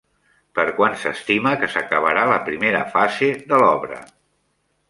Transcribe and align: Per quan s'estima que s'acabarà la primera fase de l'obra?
Per 0.59 0.63
quan 0.77 0.95
s'estima 1.01 1.51
que 1.63 1.69
s'acabarà 1.75 2.25
la 2.31 2.39
primera 2.49 2.83
fase 2.97 3.31
de 3.53 3.61
l'obra? 3.65 4.01